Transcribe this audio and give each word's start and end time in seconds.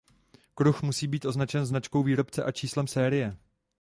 Kruh 0.55 0.81
musí 0.81 1.07
být 1.07 1.25
označen 1.25 1.65
značkou 1.65 2.03
výrobce 2.03 2.43
a 2.43 2.51
číslem 2.51 2.87
série. 2.87 3.37